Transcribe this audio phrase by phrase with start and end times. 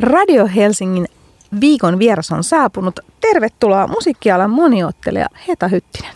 [0.00, 1.08] Radio Helsingin
[1.60, 3.00] viikon vieras on saapunut.
[3.20, 6.10] Tervetuloa musiikkialan moniottelija Heta Hyttinen.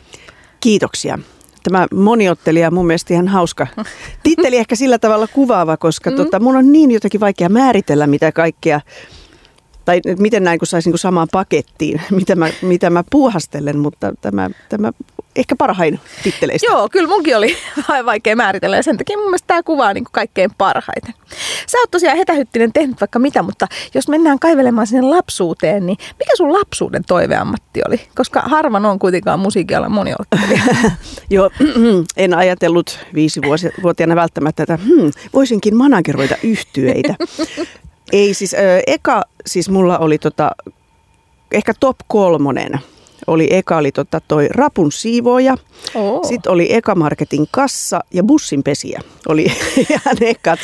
[0.60, 1.18] Kiitoksia.
[1.62, 3.66] Tämä moniottelija on mun mielestä ihan hauska.
[4.22, 6.16] Titteli ehkä sillä tavalla kuvaava, koska mm.
[6.16, 8.80] tota, mun on niin jotenkin vaikea määritellä, mitä kaikkea
[9.84, 14.50] tai miten näin, kun saisin niin samaan pakettiin, mitä mä, mitä mä puuhastelen, mutta tämä,
[14.68, 14.92] tämä
[15.36, 16.66] ehkä parhain titteleistä.
[16.66, 17.56] Joo, kyllä munkin oli
[18.06, 21.14] vaikea määritellä ja sen takia mun mielestä tämä kuvaa niin kaikkein parhaiten.
[21.66, 26.36] Sä oot tosiaan Hetähyttinen tehnyt vaikka mitä, mutta jos mennään kaivelemaan sinne lapsuuteen, niin mikä
[26.36, 28.00] sun lapsuuden toiveammatti oli?
[28.14, 30.62] Koska harvan on kuitenkaan musiikialan moniottelija.
[31.30, 31.50] Joo,
[32.16, 37.14] en ajatellut viisivuotiaana välttämättä, että hmm, voisinkin manageroida yhtyeitä.
[38.12, 40.50] Ei siis, ö, eka siis mulla oli tota,
[41.52, 42.80] ehkä top kolmonen.
[43.26, 45.56] Oli eka oli tota toi rapun siivoja,
[46.28, 49.42] sitten oli eka marketin kassa ja bussinpesiä oli
[49.90, 50.58] ihan ekat.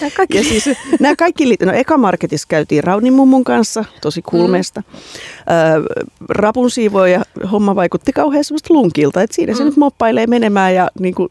[0.00, 0.36] Nämä kaikki.
[0.36, 0.64] Ja siis
[1.00, 4.82] nämä kaikki, no eka marketissa käytiin Raunin mummun kanssa, tosi kulmeesta.
[4.88, 6.06] Mm.
[6.28, 9.56] Rapun siivoja homma vaikutti kauhean semmoista lunkilta, että siinä mm.
[9.56, 11.28] se nyt moppailee menemään ja niin kuin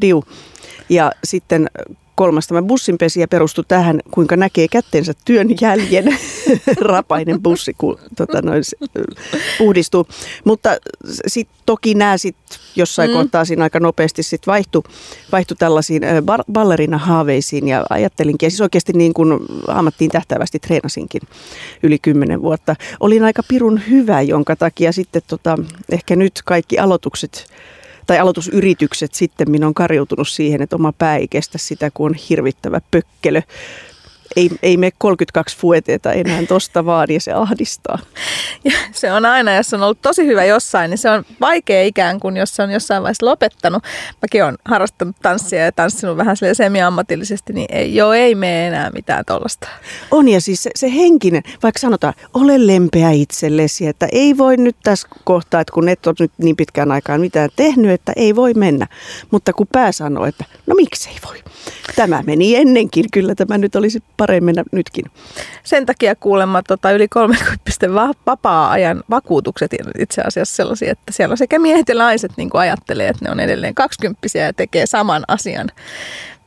[0.00, 0.24] diu.
[0.88, 1.66] Ja sitten
[2.18, 6.18] kolmas tämä bussinpesiä perustui tähän, kuinka näkee kätteensä työn jäljen.
[6.80, 8.62] Rapainen bussi, kun tota, noin,
[9.58, 10.06] puhdistuu.
[10.44, 10.76] Mutta
[11.26, 12.36] sitten toki nämä sit
[12.76, 13.16] jossain mm.
[13.16, 14.82] kohtaa siinä aika nopeasti sit vaihtui,
[15.32, 16.02] vaihtui tällaisiin
[16.52, 19.38] ballerina-haaveisiin ja ajattelinkin, ja siis oikeasti niin kuin
[19.68, 21.22] ammattiin tähtävästi treenasinkin
[21.82, 22.76] yli kymmenen vuotta.
[23.00, 25.58] Olin aika pirun hyvä, jonka takia sitten tota,
[25.92, 27.46] ehkä nyt kaikki aloitukset
[28.08, 32.14] tai aloitusyritykset sitten minä on karjutunut siihen, että oma pää ei kestä sitä, kun on
[32.14, 33.42] hirvittävä pökkelö
[34.38, 37.98] ei, ei mene 32 fueteita enää tosta vaan ja se ahdistaa.
[38.64, 42.20] Ja se on aina, jos on ollut tosi hyvä jossain, niin se on vaikea ikään
[42.20, 43.82] kuin, jos se on jossain vaiheessa lopettanut.
[44.22, 49.24] Mäkin olen harrastanut tanssia ja tanssinut vähän semi-ammatillisesti, niin ei, joo, ei mene enää mitään
[49.24, 49.68] tollasta.
[50.10, 54.76] On ja siis se, se henkinen, vaikka sanotaan, ole lempeä itsellesi, että ei voi nyt
[54.82, 58.54] tässä kohtaa, että kun et ole nyt niin pitkään aikaan mitään tehnyt, että ei voi
[58.54, 58.86] mennä.
[59.30, 61.42] Mutta kun pää sanoo, että no miksi ei voi.
[61.96, 65.04] Tämä meni ennenkin, kyllä tämä nyt olisi paremmin mennä nytkin.
[65.64, 67.60] Sen takia kuulemma tota, yli 30
[68.26, 73.08] vapaa-ajan vakuutukset itse asiassa sellaisia, että siellä on sekä miehet ja naiset niin kuin ajattelee,
[73.08, 75.68] että ne on edelleen 20 ja tekee saman asian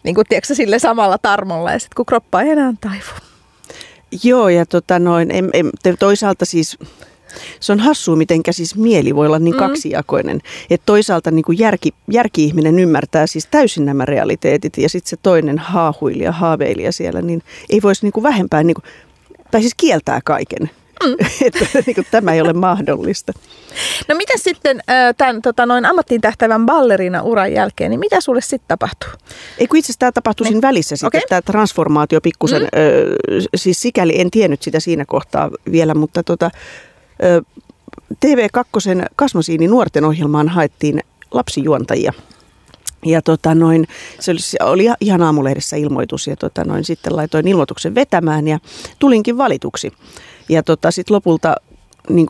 [0.03, 3.11] niin kuin, tiedätkö, sille samalla tarmolla ja sitten kun kroppa ei enää taivu.
[4.23, 6.77] Joo, ja tota noin, em, em, toisaalta siis
[7.59, 9.59] se on hassua, miten siis mieli voi olla niin mm.
[9.59, 10.41] kaksijakoinen.
[10.69, 15.59] Että toisaalta niin kuin järki, järki-ihminen ymmärtää siis täysin nämä realiteetit ja sitten se toinen
[15.59, 18.85] haahuilija, haaveilija siellä, niin ei voisi niin kuin vähempää, niin kuin,
[19.51, 20.69] tai siis kieltää kaiken.
[21.05, 21.15] Mm.
[21.47, 23.33] että niin kuin, tämä ei ole mahdollista.
[24.07, 24.81] No mitä sitten
[25.17, 29.09] tämän tota, noin ammattiin tähtävän ballerina uran jälkeen, niin mitä sulle sitten tapahtuu?
[29.57, 30.53] Ei kun itse asiassa tämä tapahtui niin.
[30.53, 31.21] siinä välissä sitten, okay.
[31.29, 32.67] tämä transformaatio pikkusen, mm.
[32.77, 33.15] ö,
[33.55, 36.51] siis sikäli en tiennyt sitä siinä kohtaa vielä, mutta tota,
[38.25, 40.99] TV2 Kasmasiini nuorten ohjelmaan haettiin
[41.31, 42.13] lapsijuontajia.
[43.05, 43.87] Ja tota noin,
[44.19, 44.39] se oli,
[44.71, 48.59] oli ihan aamulehdessä ilmoitus ja tota noin, sitten laitoin ilmoituksen vetämään ja
[48.99, 49.93] tulinkin valituksi.
[50.49, 51.55] Ja tota, sitten lopulta
[52.09, 52.27] niin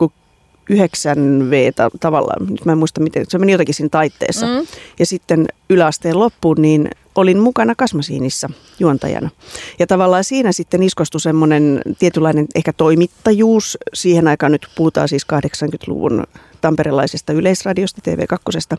[0.70, 1.70] 9 v
[2.00, 4.46] tavallaan, nyt mä en muista miten, se meni jotenkin siinä taitteessa.
[4.46, 4.66] Mm.
[4.98, 9.30] Ja sitten yläasteen loppuun, niin olin mukana Kasmasiinissa juontajana.
[9.78, 13.78] Ja tavallaan siinä sitten iskostui semmoinen tietynlainen ehkä toimittajuus.
[13.94, 16.24] Siihen aikaan nyt puhutaan siis 80-luvun
[16.60, 18.76] tamperelaisesta yleisradiosta, TV2.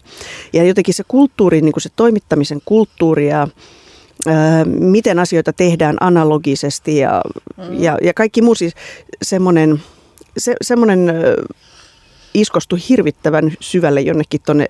[0.54, 3.48] Ja jotenkin se kulttuuri, niin kuin se toimittamisen kulttuuri ja
[4.28, 7.22] ää, miten asioita tehdään analogisesti ja,
[7.58, 7.84] mm.
[7.84, 8.74] ja, ja kaikki muu siis
[9.22, 9.82] semmoinen,
[10.38, 11.12] se, semmoinen
[12.34, 14.66] iskostui hirvittävän syvälle jonnekin tuonne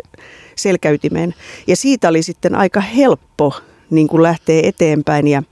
[0.56, 1.35] selkäytimeen.
[1.68, 3.53] Ja siitä oli sitten aika helppo
[3.90, 5.44] niin kuin lähteä eteenpäin ja,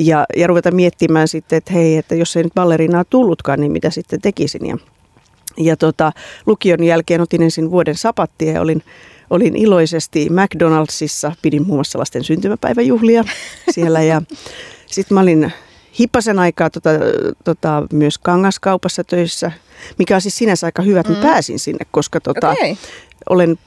[0.00, 3.90] ja, ja ruveta miettimään sitten, että hei, että jos ei nyt ballerinaa tullutkaan, niin mitä
[3.90, 4.66] sitten tekisin.
[4.66, 4.76] Ja,
[5.56, 6.12] ja tota,
[6.46, 8.82] lukion jälkeen otin ensin vuoden sapattia ja olin,
[9.30, 13.24] olin iloisesti McDonaldsissa, pidin muun muassa lasten syntymäpäiväjuhlia
[13.70, 14.22] siellä ja
[14.86, 15.52] sitten mä olin
[15.98, 16.90] hippasen aikaa tota,
[17.44, 19.52] tota, myös kangaskaupassa töissä,
[19.98, 21.20] mikä on siis sinänsä aika hyvä, että mm.
[21.20, 22.76] pääsin sinne, koska tota, okay.
[23.28, 23.58] olen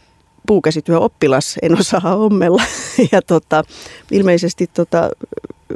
[0.47, 2.63] puukäsityöoppilas, en osaa ommella.
[3.11, 3.63] Ja tota,
[4.11, 5.09] ilmeisesti tota,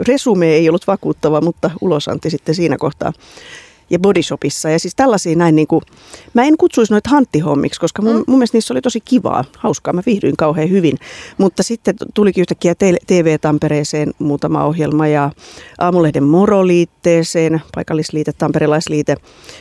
[0.08, 3.14] resume ei ollut vakuuttava, mutta ulosanti sitten siinä kohtaa
[3.90, 4.70] ja bodyshopissa.
[4.70, 5.82] Ja siis tällaisia näin niin kuin,
[6.34, 8.24] mä en kutsuisi noita hanttihommiksi, koska mun, mm.
[8.28, 9.94] mun mielestä niissä oli tosi kivaa, hauskaa.
[9.94, 10.98] Mä viihdyin kauhean hyvin.
[11.38, 12.76] Mutta sitten tulikin yhtäkkiä
[13.08, 15.32] TV-Tampereeseen muutama ohjelma ja
[15.78, 19.16] Aamulehden Moroliitteeseen, paikallisliite, tamperelaisliite.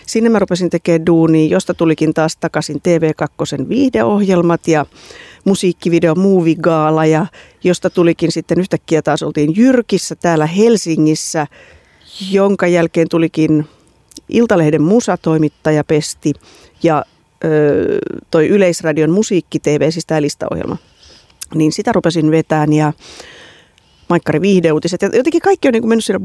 [0.07, 4.87] Sinne mä rupesin tekemään duunia, josta tulikin taas takaisin TV2 viihdeohjelmat ja
[5.45, 7.27] musiikkivideo Movie Gaala ja
[7.65, 11.47] josta tulikin sitten yhtäkkiä taas oltiin Jyrkissä täällä Helsingissä
[12.31, 13.67] jonka jälkeen tulikin
[14.29, 16.35] Iltalehden musatoimittaja Pesti
[16.83, 17.05] ja
[17.45, 17.99] ö,
[18.31, 20.77] toi Yleisradion musiikki TV, siis tämä listaohjelma.
[21.55, 22.93] Niin sitä rupesin vetään ja
[24.09, 26.19] Maikkari viihdeuutiset ja jotenkin kaikki on niin kuin mennyt siinä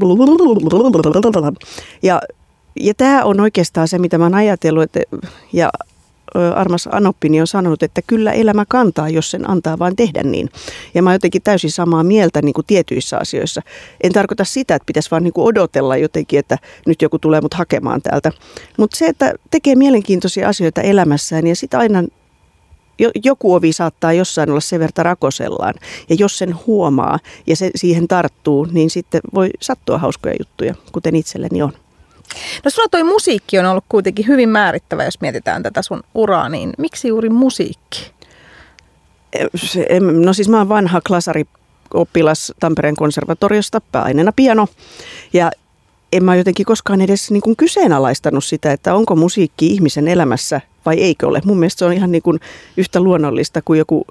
[2.02, 2.20] ja,
[2.80, 5.00] ja tämä on oikeastaan se, mitä mä oon ajatellut, että,
[5.52, 5.70] ja
[6.54, 10.48] armas Anoppini on sanonut, että kyllä elämä kantaa, jos sen antaa vain tehdä niin.
[10.94, 13.62] Ja mä oon jotenkin täysin samaa mieltä niin kuin tietyissä asioissa.
[14.02, 17.54] En tarkoita sitä, että pitäisi vaan niin kuin odotella jotenkin, että nyt joku tulee mut
[17.54, 18.32] hakemaan täältä.
[18.78, 22.02] Mutta se, että tekee mielenkiintoisia asioita elämässään ja sitten aina
[23.24, 25.74] joku ovi saattaa jossain olla sen verta rakosellaan.
[26.08, 31.16] Ja jos sen huomaa ja se siihen tarttuu, niin sitten voi sattua hauskoja juttuja, kuten
[31.16, 31.72] itselleni on.
[32.64, 36.72] No sulla toi musiikki on ollut kuitenkin hyvin määrittävä, jos mietitään tätä sun uraa, niin
[36.78, 38.12] miksi juuri musiikki?
[40.24, 41.44] No siis mä oon vanha klasari
[41.94, 44.68] oppilas Tampereen konservatoriosta, pääaineena piano.
[45.32, 45.50] Ja
[46.12, 51.00] en mä jotenkin koskaan edes niin kuin kyseenalaistanut sitä, että onko musiikki ihmisen elämässä vai
[51.00, 51.42] eikö ole.
[51.44, 52.40] Mun mielestä se on ihan niin kuin
[52.76, 54.06] yhtä luonnollista kuin joku,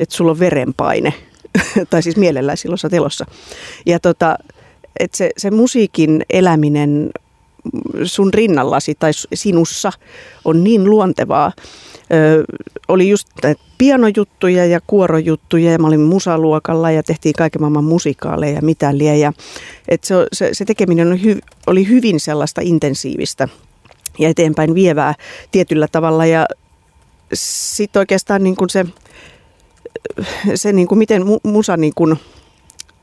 [0.00, 1.14] että sulla on verenpaine.
[1.90, 3.24] tai siis mielellään silloin sä telossa.
[3.86, 4.38] Ja tota,
[5.00, 7.10] että se, se musiikin eläminen
[8.04, 9.92] sun rinnallasi tai sinussa
[10.44, 11.52] on niin luontevaa.
[12.12, 12.44] Ö,
[12.88, 13.28] oli just
[13.78, 19.20] pianojuttuja ja kuorojuttuja ja mä olin musaluokalla ja tehtiin kaiken maailman musikaaleja ja mitä liian.
[19.20, 19.32] Ja,
[19.88, 23.48] et se, se, se tekeminen oli, hy, oli hyvin sellaista intensiivistä
[24.18, 25.14] ja eteenpäin vievää
[25.50, 26.46] tietyllä tavalla ja
[27.34, 28.86] sitten oikeastaan niin kuin se,
[30.54, 32.16] se niin kuin miten musa niin kuin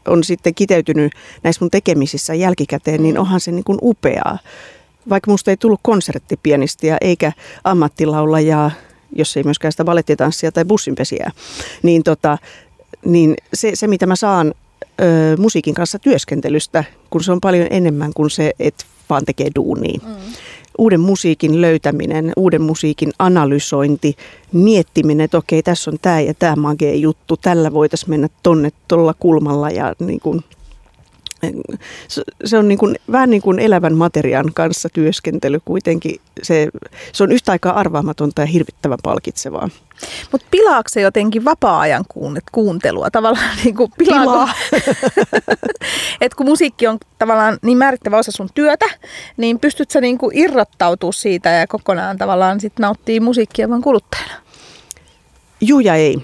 [0.08, 1.12] on sitten kiteytynyt
[1.44, 4.40] näissä mun tekemisissä jälkikäteen, niin onhan se niin kuin upeaa.
[5.10, 7.32] Vaikka musta ei tullut konserttipianistiä eikä
[7.64, 8.72] ammattilaulajaa,
[9.16, 11.32] jos ei myöskään sitä balettitanssia tai bussinpesiä,
[11.84, 12.38] niin, tota,
[13.06, 14.54] niin se, se, mitä mä saan
[15.02, 20.00] ö, musiikin kanssa työskentelystä, kun se on paljon enemmän kuin se, että vaan tekee duunia.
[20.04, 20.34] Mm
[20.78, 24.16] uuden musiikin löytäminen, uuden musiikin analysointi,
[24.52, 29.14] miettiminen, että okei, tässä on tämä ja tämä magee juttu, tällä voitaisiin mennä tonne tuolla
[29.20, 30.44] kulmalla ja niin kuin,
[32.46, 36.16] se on niin kuin, vähän niin kuin elävän materiaan kanssa työskentely kuitenkin.
[36.44, 36.68] Se,
[37.14, 39.70] se on yhtä aikaa arvaamatonta ja hirvittävän palkitsevaa.
[40.32, 42.06] Mutta pilaako se jotenkin vapaa-ajan
[42.52, 43.12] kuuntelua?
[43.12, 44.50] Tavallaan niin kuin pilaa, Pilaa.
[46.26, 48.86] että kun musiikki on tavallaan niin määrittävä osa sun työtä,
[49.38, 50.36] niin pystyt sä niin kuin
[51.12, 54.34] siitä ja kokonaan tavallaan sit nauttii musiikkia vaan kuluttajana?
[55.62, 56.18] Juu ja ei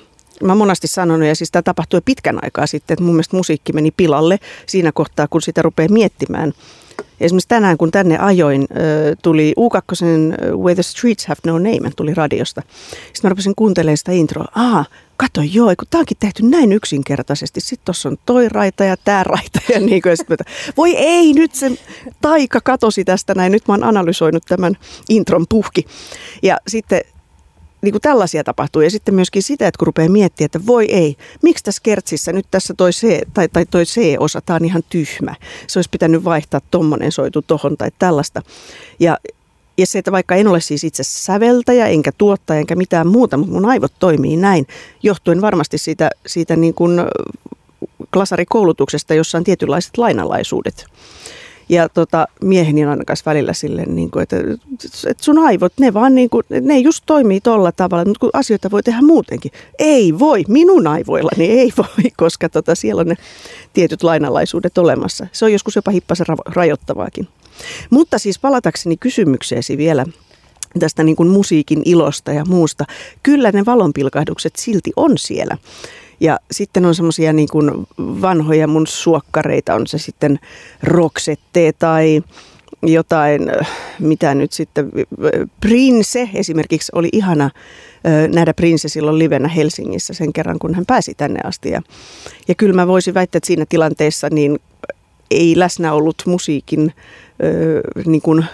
[0.43, 3.91] mä monasti sanonut, ja siis tämä tapahtui pitkän aikaa sitten, että mun mielestä musiikki meni
[3.91, 6.53] pilalle siinä kohtaa, kun sitä rupeaa miettimään.
[7.21, 8.67] Esimerkiksi tänään, kun tänne ajoin,
[9.21, 12.61] tuli U2 Where the Streets Have No Name, tuli radiosta.
[12.91, 14.47] Sitten mä rupesin kuuntelemaan sitä introa.
[14.55, 14.85] Aa,
[15.17, 17.61] kato joo, kun tämä onkin tehty näin yksinkertaisesti.
[17.61, 20.17] Sitten tuossa on toi raita ja tämä raita ja niin kuin.
[20.17, 20.37] Sitten
[20.77, 21.71] voi ei, nyt se
[22.21, 23.51] taika katosi tästä näin.
[23.51, 24.77] Nyt mä oon analysoinut tämän
[25.09, 25.85] intron puhki.
[26.43, 27.01] Ja sitten
[27.81, 28.81] niin kuin tällaisia tapahtuu.
[28.81, 32.45] Ja sitten myöskin sitä, että kun rupeaa miettimään, että voi ei, miksi tässä kertsissä nyt
[32.51, 35.35] tässä toi C, tai, tai toi C-osa, tämä on ihan tyhmä.
[35.67, 38.41] Se olisi pitänyt vaihtaa tommonen soitu tohon tai tällaista.
[38.99, 39.17] Ja,
[39.77, 43.53] ja se, että vaikka en ole siis itse säveltäjä, enkä tuottaja, enkä mitään muuta, mutta
[43.53, 44.67] mun aivot toimii näin,
[45.03, 47.01] johtuen varmasti siitä, siitä niin kuin
[48.13, 50.85] klasarikoulutuksesta, jossa on tietynlaiset lainalaisuudet.
[51.69, 54.37] Ja tota, mieheni on aina välillä silleen, niin kuin, että,
[55.07, 58.71] että sun aivot, ne vaan niin kuin, ne just toimii tolla tavalla, mutta kun asioita
[58.71, 59.51] voi tehdä muutenkin.
[59.79, 63.15] Ei voi, minun aivoillani ei voi, koska tota, siellä on ne
[63.73, 65.27] tietyt lainalaisuudet olemassa.
[65.31, 67.27] Se on joskus jopa hippasen rajoittavaakin.
[67.89, 70.05] Mutta siis palatakseni kysymykseesi vielä
[70.79, 72.85] tästä niin kuin musiikin ilosta ja muusta.
[73.23, 75.57] Kyllä ne valonpilkahdukset silti on siellä.
[76.19, 77.49] Ja sitten on semmoisia niin
[77.97, 80.39] vanhoja mun suokkareita, on se sitten
[80.83, 82.21] roksette tai
[82.81, 83.41] jotain,
[83.99, 84.91] mitä nyt sitten,
[85.61, 87.49] Prince esimerkiksi oli ihana
[88.33, 91.69] nähdä Prince silloin livenä Helsingissä sen kerran, kun hän pääsi tänne asti.
[91.69, 91.81] Ja,
[92.47, 94.59] ja kyllä mä voisin väittää, että siinä tilanteessa niin
[95.31, 96.93] ei läsnä ollut musiikin
[98.05, 98.45] niin kuin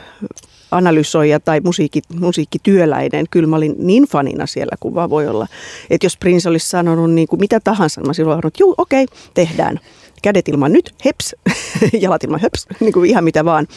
[0.78, 3.26] analysoija tai musiikki, musiikkityöläinen.
[3.32, 5.48] Kyllä mä olin niin fanina siellä kuin vaan voi olla.
[5.90, 9.18] Että jos Prince olisi sanonut niin kuin mitä tahansa, mä silloin että juu, okei, okay,
[9.34, 9.80] tehdään.
[10.22, 11.36] Kädet ilman nyt, heps,
[12.02, 13.68] jalat ilman heps, niin kuin ihan mitä vaan.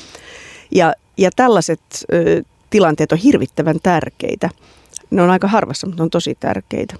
[0.71, 1.81] Ja, ja tällaiset
[2.13, 4.51] ö, tilanteet on hirvittävän tärkeitä.
[5.11, 6.97] Ne on aika harvassa, mutta on tosi tärkeitä.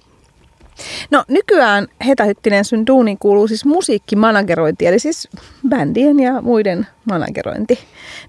[1.11, 5.29] No nykyään Heta Hyttinen sun duuniin kuuluu siis musiikkimanagerointi, eli siis
[5.69, 7.79] bändien ja muiden managerointi.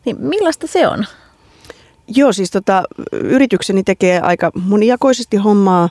[0.06, 1.06] Niin millaista se on?
[2.16, 5.89] Joo, siis tota, yritykseni tekee aika monijakoisesti hommaa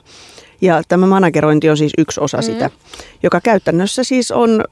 [0.61, 2.43] Ja tämä managerointi on siis yksi osa mm.
[2.43, 2.69] sitä,
[3.23, 4.63] joka käytännössä siis on,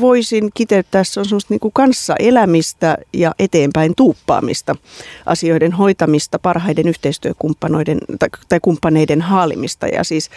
[0.00, 4.76] voisin kiteyttää, se on semmoista niin kuin kanssaelämistä ja eteenpäin tuuppaamista,
[5.26, 10.30] asioiden hoitamista, parhaiden yhteistyökumppanoiden tai, tai kumppaneiden haalimista ja siis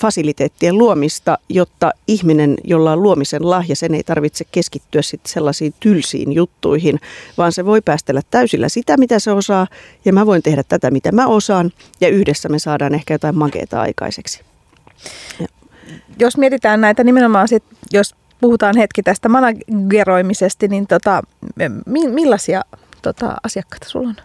[0.00, 6.32] fasiliteettien luomista, jotta ihminen, jolla on luomisen lahja, sen ei tarvitse keskittyä sitten sellaisiin tylsiin
[6.32, 7.00] juttuihin,
[7.38, 9.66] vaan se voi päästellä täysillä sitä, mitä se osaa,
[10.04, 13.80] ja mä voin tehdä tätä, mitä mä osaan, ja yhdessä me saadaan ehkä jotain makeita
[13.80, 14.40] aikaiseksi.
[15.40, 15.46] Ja.
[16.18, 21.22] Jos mietitään näitä nimenomaan sit, jos puhutaan hetki tästä manageroimisesta, niin tota,
[22.14, 22.62] millaisia
[23.02, 24.16] tota, asiakkaita sulla on?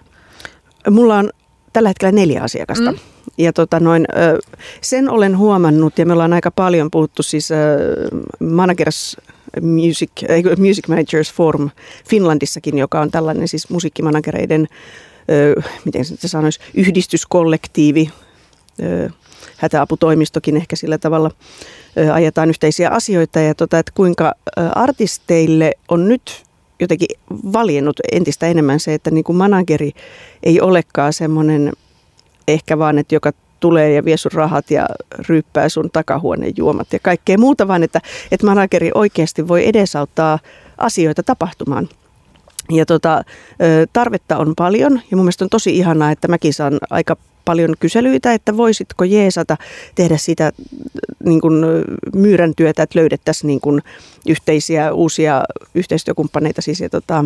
[0.93, 1.29] Mulla on
[1.73, 2.91] tällä hetkellä neljä asiakasta.
[2.91, 2.97] Mm.
[3.39, 4.05] Ja tota noin,
[4.81, 7.49] sen olen huomannut, ja me ollaan aika paljon puhuttu siis
[8.39, 9.17] Managers
[9.61, 10.11] Music,
[10.57, 11.69] Music Managers Forum
[12.09, 14.67] Finlandissakin, joka on tällainen siis musiikkimanagereiden,
[15.85, 18.09] miten se sanoisi, yhdistyskollektiivi,
[19.57, 21.31] hätäaputoimistokin ehkä sillä tavalla
[22.13, 23.39] ajetaan yhteisiä asioita.
[23.39, 24.33] Ja tota, että kuinka
[24.75, 26.43] artisteille on nyt
[26.79, 27.07] jotenkin
[27.53, 29.91] valjennut entistä enemmän se, että niin kuin manageri
[30.43, 31.73] ei olekaan semmoinen
[32.53, 34.85] ehkä vaan, että joka tulee ja vie sun rahat ja
[35.29, 38.01] ryyppää sun takahuoneen juomat ja kaikkea muuta, vaan että,
[38.31, 40.39] että manageri oikeasti voi edesauttaa
[40.77, 41.89] asioita tapahtumaan.
[42.71, 43.23] Ja tota,
[43.93, 48.33] tarvetta on paljon ja mun mielestä on tosi ihanaa, että mäkin saan aika paljon kyselyitä,
[48.33, 49.57] että voisitko jeesata
[49.95, 50.51] tehdä sitä
[51.25, 51.53] niin kuin
[52.15, 53.81] myyrän työtä, että löydettäisiin niin kuin
[54.27, 55.43] yhteisiä uusia
[55.75, 57.25] yhteistyökumppaneita siis ja tota,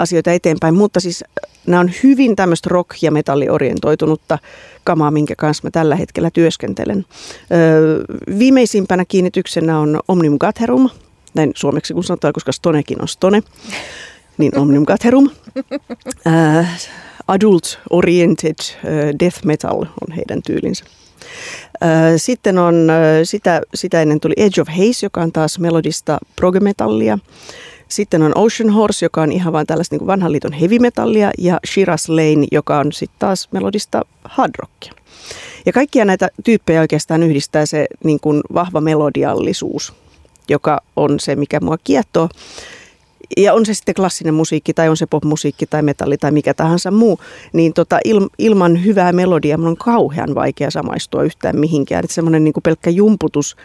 [0.00, 0.74] asioita eteenpäin.
[0.74, 1.24] Mutta siis
[1.66, 4.38] nämä on hyvin tämmöistä rock- ja metalliorientoitunutta
[4.84, 7.06] kamaa, minkä kanssa mä tällä hetkellä työskentelen.
[7.52, 8.04] Öö,
[8.38, 10.90] viimeisimpänä kiinnityksenä on Omnium Gatherum,
[11.34, 13.42] näin suomeksi kun sanotaan, koska Stonekin on Stone,
[14.38, 15.30] niin Omnium Gatherum.
[16.26, 16.64] Öö,
[17.28, 18.56] adult oriented
[19.20, 20.84] death metal on heidän tyylinsä.
[22.16, 22.88] Sitten on,
[23.24, 27.18] sitä, sitä ennen tuli Edge of Haze, joka on taas melodista progemetallia.
[27.90, 31.60] Sitten on Ocean Horse, joka on ihan vain tällaista niin vanhan liiton heavy metallia, ja
[31.66, 34.92] Shiraz Lane, joka on sitten taas melodista hard rockia.
[35.66, 39.92] Ja kaikkia näitä tyyppejä oikeastaan yhdistää se niin kuin vahva melodiallisuus,
[40.48, 42.28] joka on se, mikä mua kiehtoo
[43.36, 46.90] ja on se sitten klassinen musiikki tai on se popmusiikki tai metalli tai mikä tahansa
[46.90, 47.20] muu,
[47.52, 52.04] niin tota, il, ilman hyvää melodia mun on kauhean vaikea samaistua yhtään mihinkään.
[52.04, 53.56] Että semmoinen niin pelkkä jumputus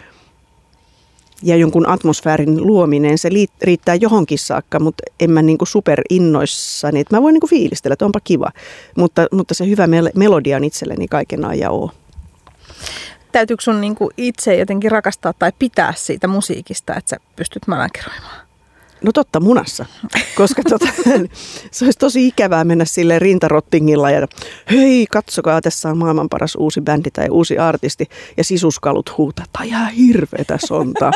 [1.46, 7.00] ja jonkun atmosfäärin luominen, se liit, riittää johonkin saakka, mutta en mä niin super innoissani.
[7.00, 8.52] Että mä voin niin fiilistellä, että onpa kiva,
[8.98, 11.92] mutta, mutta se hyvä mel- melodia on itselleni kaiken ajan oo
[13.32, 18.45] täytyykö sun niin itse jotenkin rakastaa tai pitää siitä musiikista, että sä pystyt manageroimaan?
[19.04, 19.86] No totta, munassa.
[20.36, 20.88] Koska tota,
[21.72, 24.28] se olisi tosi ikävää mennä sille rintarottingilla ja
[24.72, 28.08] hei, katsokaa, tässä on maailman paras uusi bändi tai uusi artisti.
[28.38, 31.12] Ja sisuskalut huutaa, tai ihan hirveetä sontaa.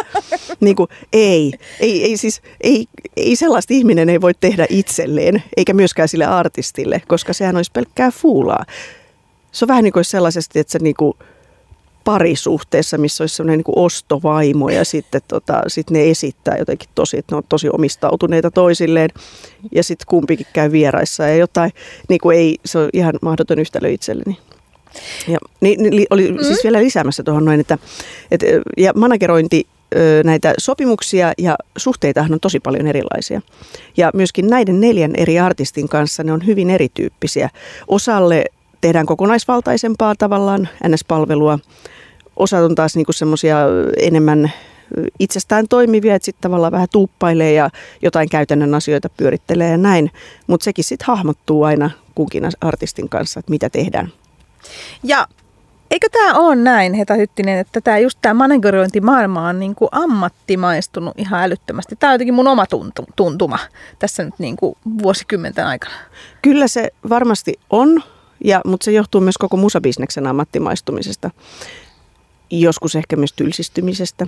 [0.59, 5.73] niin kuin, ei, ei, ei, siis, ei, ei sellaista ihminen ei voi tehdä itselleen, eikä
[5.73, 8.65] myöskään sille artistille, koska sehän olisi pelkkää fuulaa.
[9.51, 11.13] Se on vähän niin kuin sellaisesti, että se niin kuin,
[12.03, 17.35] parisuhteessa, missä olisi sellainen niin ostovaimo ja sitten tota, sit ne esittää jotenkin tosi, että
[17.35, 19.09] ne on tosi omistautuneita toisilleen
[19.71, 21.71] ja sitten kumpikin käy vieraissa ja jotain,
[22.09, 24.37] niin kuin ei, se on ihan mahdoton yhtälö itselleni.
[25.27, 26.37] Ja, niin, niin oli mm.
[26.43, 27.77] siis vielä lisäämässä tuohon noin, että,
[28.31, 28.45] että
[28.77, 29.67] ja managerointi
[30.23, 33.41] näitä sopimuksia ja suhteitahan on tosi paljon erilaisia.
[33.97, 37.49] Ja myöskin näiden neljän eri artistin kanssa ne on hyvin erityyppisiä.
[37.87, 38.45] Osalle
[38.81, 41.59] tehdään kokonaisvaltaisempaa tavallaan NS-palvelua.
[42.35, 43.57] Osat on taas niinku semmoisia
[43.97, 44.51] enemmän
[45.19, 47.69] itsestään toimivia, että sitten tavallaan vähän tuuppailee ja
[48.01, 50.11] jotain käytännön asioita pyörittelee ja näin.
[50.47, 54.11] Mutta sekin sitten hahmottuu aina kunkin artistin kanssa, että mitä tehdään.
[55.03, 55.27] Ja
[55.91, 61.13] eikö tämä ole näin, Heta Hyttinen, että tämä just tämä managerointimaailma on niin kuin ammattimaistunut
[61.17, 61.95] ihan älyttömästi.
[61.95, 62.65] Tämä on jotenkin mun oma
[63.15, 63.59] tuntuma
[63.99, 65.95] tässä nyt niin kuin vuosikymmenten aikana.
[66.41, 68.03] Kyllä se varmasti on,
[68.43, 71.31] ja, mutta se johtuu myös koko musabisneksen ammattimaistumisesta.
[72.51, 74.27] Joskus ehkä myös tylsistymisestä.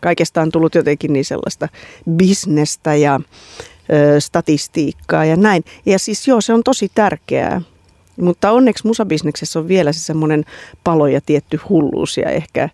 [0.00, 1.68] Kaikesta on tullut jotenkin niin sellaista
[2.10, 3.20] bisnestä ja
[3.92, 5.64] ö, statistiikkaa ja näin.
[5.86, 7.62] Ja siis joo, se on tosi tärkeää.
[8.20, 10.44] Mutta onneksi musabisneksessä on vielä se semmoinen
[10.84, 12.68] palo ja tietty hulluus ja ehkä ö,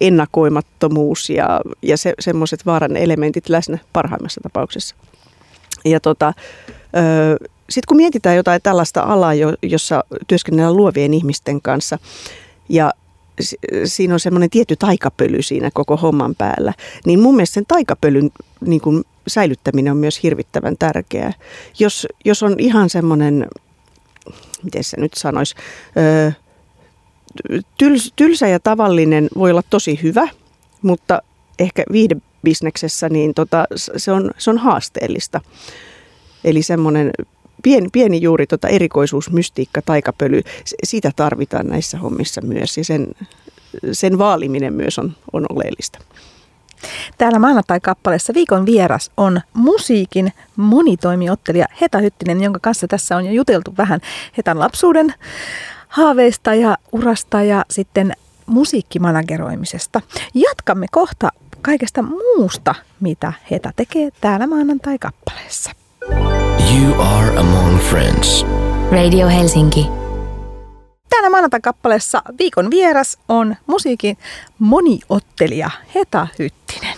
[0.00, 4.94] ennakoimattomuus ja, ja se, semmoiset vaaran elementit läsnä parhaimmassa tapauksessa.
[5.84, 6.32] Ja tota,
[6.96, 11.98] ö, sitten kun mietitään jotain tällaista alaa, jossa työskennellään luovien ihmisten kanssa
[12.68, 12.92] ja
[13.84, 16.72] siinä on semmoinen tietty taikapöly siinä koko homman päällä,
[17.06, 18.30] niin mun mielestä sen taikapölyn
[18.60, 21.32] niin kuin säilyttäminen on myös hirvittävän tärkeää.
[21.78, 23.46] Jos, jos on ihan semmoinen,
[24.62, 25.54] miten se nyt sanoisi,
[25.96, 26.30] öö,
[27.78, 30.28] tyls, tylsä ja tavallinen voi olla tosi hyvä,
[30.82, 31.22] mutta
[31.58, 33.64] ehkä viihdebisneksessä niin tota,
[33.96, 35.40] se, on, se on haasteellista.
[36.44, 37.10] Eli semmoinen
[37.62, 40.42] pieni, pieni juuri tota erikoisuus, mystiikka, taikapöly,
[40.84, 43.06] sitä tarvitaan näissä hommissa myös ja sen,
[43.92, 45.98] sen vaaliminen myös on, on oleellista.
[47.18, 53.74] Täällä maanantai-kappaleessa viikon vieras on musiikin monitoimiottelija Heta Hyttinen, jonka kanssa tässä on jo juteltu
[53.78, 54.00] vähän
[54.36, 55.14] Hetan lapsuuden
[55.88, 58.12] haaveista ja urasta ja sitten
[58.46, 60.00] musiikkimanageroimisesta.
[60.34, 61.30] Jatkamme kohta
[61.62, 65.70] kaikesta muusta, mitä Heta tekee täällä maanantai-kappaleessa.
[66.10, 66.43] You
[66.98, 68.46] are among friends.
[68.90, 69.86] Radio Helsinki.
[71.10, 74.16] Täällä maanantai-kappaleessa viikon vieras on musiikin
[74.58, 76.96] moniottelija Heta Hyttinen.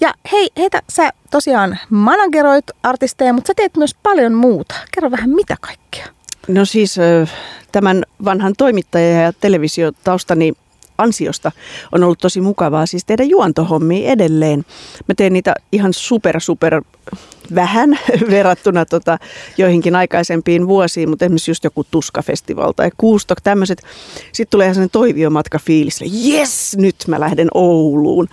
[0.00, 4.74] Ja hei Heta, sä tosiaan manageroit artisteja, mutta sä teet myös paljon muuta.
[4.94, 6.06] Kerro vähän mitä kaikkea.
[6.48, 6.96] No siis
[7.72, 10.52] tämän vanhan toimittaja- ja televisiotaustani
[10.98, 11.52] ansiosta
[11.92, 14.64] on ollut tosi mukavaa siis tehdä juontohommia edelleen.
[15.08, 16.82] Mä teen niitä ihan super super
[17.54, 17.98] vähän
[18.30, 19.18] verrattuna tota
[19.56, 23.82] joihinkin aikaisempiin vuosiin, mutta esimerkiksi just joku Tuskafestival tai Kuustok, tämmöiset.
[24.32, 28.28] Sitten tulee sellainen toiviomatka fiilis, yes, nyt mä lähden Ouluun.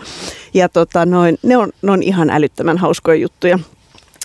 [0.54, 3.60] Ja tota, noin, ne, on, ne on ihan älyttömän hauskoja juttuja.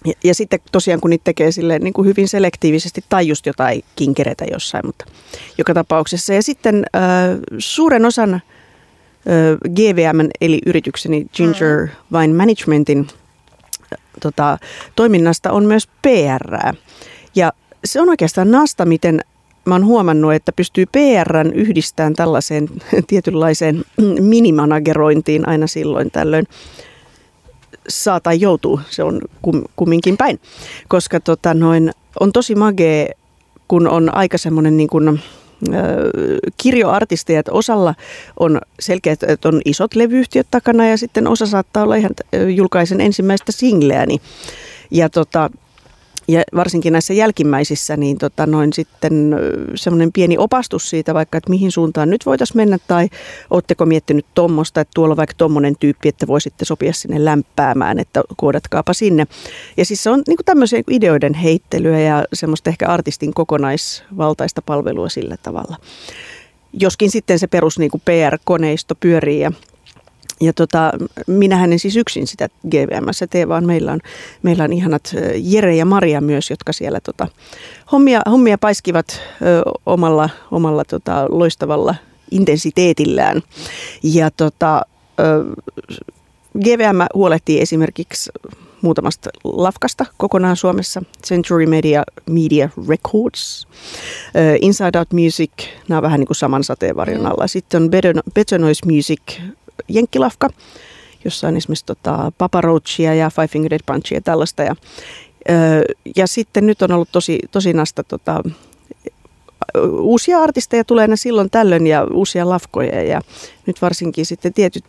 [0.05, 3.85] Ja, ja sitten tosiaan kun niitä tekee silleen niin kuin hyvin selektiivisesti tai just jotain
[3.97, 5.05] kinkereitä jossain, mutta
[5.59, 6.35] joka tapauksessa.
[6.35, 7.03] Ja sitten äh,
[7.59, 8.41] suuren osan äh,
[9.75, 12.19] GVM eli yritykseni Ginger mm.
[12.19, 13.07] Wine Managementin
[13.93, 14.59] äh, tota,
[14.97, 16.77] toiminnasta on myös PR.
[17.35, 17.53] Ja
[17.85, 19.21] se on oikeastaan nasta, miten
[19.65, 22.69] mä oon huomannut, että pystyy PRn yhdistämään tällaiseen
[23.09, 23.85] tietynlaiseen
[24.21, 26.47] minimanagerointiin aina silloin tällöin
[27.89, 30.41] saa tai joutuu, se on kum, kumminkin päin.
[30.89, 31.91] Koska tota noin,
[32.21, 33.11] on tosi magee,
[33.69, 35.21] kun on aika semmoinen niin kuin,
[36.57, 37.95] kirjoartisteja, että osalla
[38.41, 42.11] on selkeät, että on isot levyyhtiöt takana ja sitten osa saattaa olla ihan
[42.55, 44.19] julkaisen ensimmäistä singleäni.
[44.91, 45.51] Ja tota,
[46.29, 49.37] ja varsinkin näissä jälkimmäisissä, niin tota noin sitten
[49.75, 53.09] semmoinen pieni opastus siitä vaikka, että mihin suuntaan nyt voitaisiin mennä, tai
[53.51, 58.23] oletteko miettinyt tuommoista, että tuolla on vaikka tuommoinen tyyppi, että voisitte sopia sinne lämpäämään, että
[58.37, 59.27] koodatkaapa sinne.
[59.77, 65.37] Ja siis se on niin tämmöisiä ideoiden heittelyä ja semmoista ehkä artistin kokonaisvaltaista palvelua sillä
[65.43, 65.77] tavalla.
[66.73, 69.53] Joskin sitten se perus niin PR-koneisto pyörii ja
[70.41, 70.93] ja tota,
[71.27, 74.01] minähän en siis yksin sitä GVMssä tee, vaan meillä on,
[74.43, 77.27] meillä on ihanat Jere ja Maria myös, jotka siellä tota,
[77.93, 81.95] hommia, hommia paiskivat ö, omalla, omalla tota, loistavalla
[82.31, 83.43] intensiteetillään.
[84.03, 84.83] Ja tota,
[85.21, 85.45] ö,
[86.59, 88.31] GVM huolehtii esimerkiksi
[88.83, 91.03] muutamasta lafkasta kokonaan Suomessa.
[91.27, 93.69] Century Media, Media Records,
[94.61, 95.51] Inside Out Music,
[95.89, 97.47] nämä on vähän niin kuin saman sateenvarjon alla.
[97.47, 99.23] Sitten on Better, Better Noise Music,
[99.89, 100.49] jenkkilafka,
[101.25, 104.63] jossa on esimerkiksi tota, Papa Roachia ja Five Finger Dead Punchia ja tällaista.
[104.63, 104.75] Ja,
[106.17, 108.43] ja sitten nyt on ollut tosi, tosi nasta tota,
[110.01, 113.21] uusia artisteja tulee aina silloin tällöin ja uusia lafkoja ja
[113.67, 114.85] nyt varsinkin sitten tietyt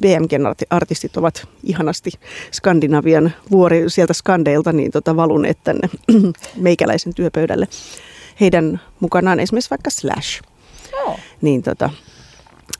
[0.00, 2.10] BMGn artistit ovat ihanasti
[2.52, 5.88] Skandinavian vuori sieltä Skandeilta niin tota valuneet tänne
[6.56, 7.68] meikäläisen työpöydälle.
[8.40, 10.42] Heidän mukanaan esimerkiksi vaikka Slash.
[11.04, 11.18] Oh.
[11.40, 11.90] Niin tota,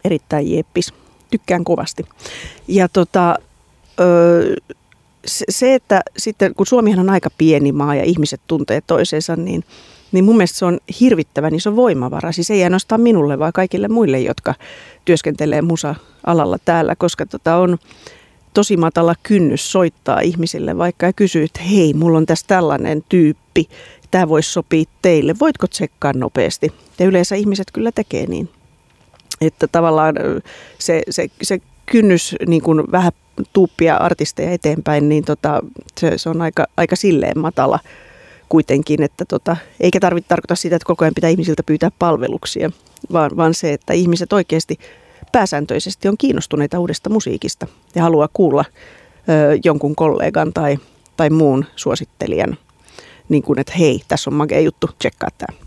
[0.04, 0.94] erittäin jeppis
[1.32, 2.04] tykkään kovasti.
[2.68, 3.36] Ja tota,
[5.26, 9.64] se, että sitten kun Suomihan on aika pieni maa ja ihmiset tuntee toisensa, niin,
[10.12, 12.32] niin mun mielestä se on hirvittävän iso voimavara.
[12.32, 14.54] Siis ei ainoastaan minulle, vaan kaikille muille, jotka
[15.04, 17.78] työskentelee musa-alalla täällä, koska tota on
[18.54, 23.68] tosi matala kynnys soittaa ihmisille vaikka ja kysyä, että hei, mulla on tässä tällainen tyyppi,
[24.10, 26.72] tämä voisi sopia teille, voitko tsekkaa nopeasti?
[26.98, 28.48] Ja yleensä ihmiset kyllä tekee niin
[29.46, 30.14] että tavallaan
[30.78, 33.12] se, se, se kynnys niin kuin vähän
[33.52, 35.62] tuuppia artisteja eteenpäin, niin tota,
[36.00, 37.78] se, se on aika, aika silleen matala
[38.48, 42.70] kuitenkin, että tota, eikä tarvitse tarkoita sitä, että koko ajan pitää ihmisiltä pyytää palveluksia,
[43.12, 44.78] vaan, vaan se, että ihmiset oikeasti
[45.32, 48.64] pääsääntöisesti on kiinnostuneita uudesta musiikista ja haluaa kuulla
[49.28, 50.78] ö, jonkun kollegan tai,
[51.16, 52.56] tai muun suosittelijan,
[53.28, 55.61] niin kuin, että hei, tässä on makea juttu, tsekkaa tämä.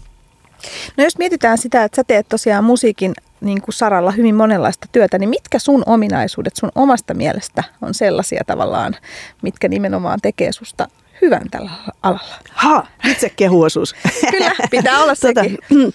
[0.98, 5.20] No jos mietitään sitä, että sä teet tosiaan musiikin niin kuin saralla hyvin monenlaista työtä,
[5.20, 8.96] niin mitkä sun ominaisuudet sun omasta mielestä on sellaisia tavallaan,
[9.42, 10.88] mitkä nimenomaan tekee susta
[11.22, 11.72] hyvän tällä
[12.04, 12.36] alalla?
[12.52, 13.96] Ha, itse kehuosuus.
[14.32, 15.58] Kyllä, pitää olla tota, sekin.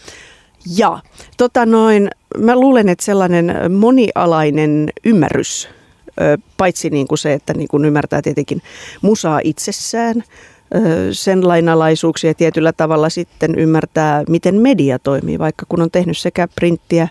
[0.60, 0.98] Tota, ja,
[1.36, 5.68] tota noin, mä luulen, että sellainen monialainen ymmärrys,
[6.56, 8.62] paitsi niin kuin se, että niin kuin ymmärtää tietenkin
[9.02, 10.24] musaa itsessään,
[11.12, 17.08] sen lainalaisuuksia tietyllä tavalla sitten ymmärtää, miten media toimii, vaikka kun on tehnyt sekä printtiä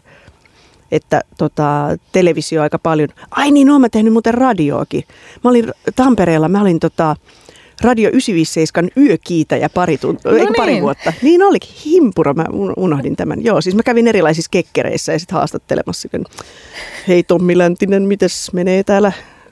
[0.92, 3.10] että tota, televisio aika paljon.
[3.32, 5.04] Ai niin, oon mä tehnyt muuten radioakin.
[5.44, 7.16] Mä olin Tampereella, mä olin tota,
[7.82, 10.54] Radio 957 yökiitäjä pari, tunt- no niin.
[10.58, 11.14] pari vuotta.
[11.22, 12.46] Niin olikin, himpura, mä
[12.78, 13.44] unohdin tämän.
[13.44, 16.10] Joo, siis mä kävin erilaisissa kekkereissä ja sitten haastattelemassa.
[17.08, 19.12] Hei Tommi Läntinen, mites menee täällä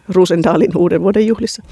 [0.10, 1.64] Rusendaalin uuden vuoden juhlissa?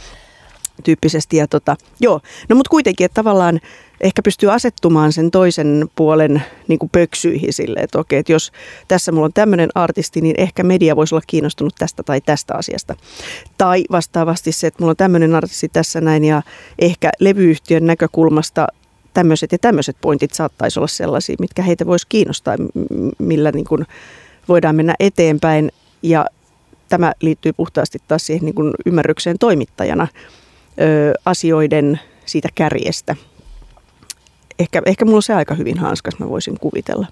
[0.83, 1.38] Tyyppisesti.
[1.38, 3.59] Ja tota, joo, no mutta kuitenkin, että tavallaan
[4.01, 8.51] ehkä pystyy asettumaan sen toisen puolen niin kuin pöksyihin sille, että okei, että jos
[8.88, 12.95] tässä mulla on tämmöinen artisti, niin ehkä media voisi olla kiinnostunut tästä tai tästä asiasta.
[13.57, 16.41] Tai vastaavasti se, että mulla on tämmöinen artisti tässä näin ja
[16.79, 18.67] ehkä levyyhtiön näkökulmasta
[19.13, 22.55] tämmöiset ja tämmöiset pointit saattaisi olla sellaisia, mitkä heitä voisi kiinnostaa,
[23.17, 23.85] millä niin kuin
[24.47, 25.71] voidaan mennä eteenpäin.
[26.03, 26.25] Ja
[26.89, 30.07] tämä liittyy puhtaasti taas siihen niin kuin ymmärrykseen toimittajana
[30.81, 33.15] ö, asioiden siitä kärjestä
[34.59, 37.07] ehkä, ehkä mulla on se aika hyvin hanskas, mä voisin kuvitella.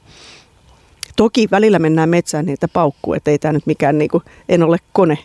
[1.15, 4.77] Toki välillä mennään metsään niitä paukkuu, että ei tämä nyt mikään, niin kuin, en ole
[4.93, 5.17] kone.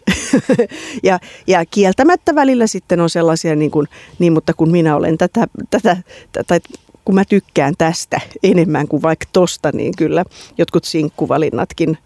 [1.03, 3.87] ja, ja kieltämättä välillä sitten on sellaisia, niin, kuin,
[4.19, 5.97] niin mutta kun minä olen tätä, tätä,
[6.47, 6.61] tai
[7.05, 10.25] kun mä tykkään tästä enemmän kuin vaikka tosta, niin kyllä
[10.59, 11.99] jotkut sinkkuvalinnatkin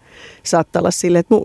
[0.43, 1.41] saattaa olla sille, että mu,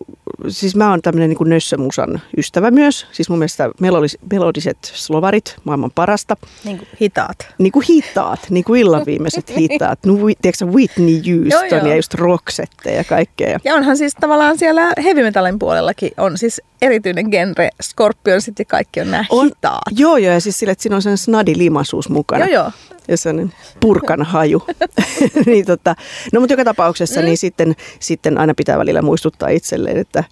[0.49, 3.07] siis mä oon tämmöinen niin nössömusan ystävä myös.
[3.12, 6.37] Siis mun mielestä melodis, melodiset slovarit, maailman parasta.
[6.64, 7.55] Niin kuin hitaat.
[7.59, 9.99] Niin kuin hitaat, niin kuin illan viimeiset hitaat.
[10.07, 11.87] No, tiedätkö Whitney Houston joo, joo.
[11.87, 13.59] ja just Roxette ja kaikkea.
[13.64, 17.71] Ja onhan siis tavallaan siellä heavy metallin puolellakin on siis erityinen genre.
[17.83, 19.83] Scorpion sitten kaikki on nämä on, hitaat.
[19.97, 22.47] Joo, joo, ja siis sille, että siinä on sen snadi-limaisuus mukana.
[22.47, 22.73] Joo, joo.
[23.09, 24.62] Ja sellainen purkan haju.
[25.47, 25.97] niin tota,
[26.33, 27.27] no mutta joka tapauksessa mm.
[27.27, 30.24] niin sitten, sitten aina pitää välillä muistuttaa itselleen, että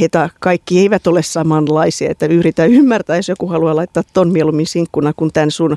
[0.00, 5.12] heitä kaikki eivät ole samanlaisia, että yritä ymmärtää, jos joku haluaa laittaa ton mieluummin sinkkuna
[5.16, 5.76] kuin tämän sun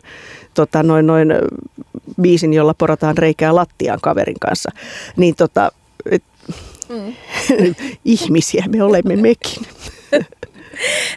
[0.53, 1.27] tota, noin, noin
[2.21, 4.71] biisin, jolla porataan reikää lattiaan kaverin kanssa.
[5.17, 5.71] Niin tota,
[6.12, 6.23] et,
[6.89, 7.15] mm.
[8.05, 9.65] ihmisiä me olemme mekin.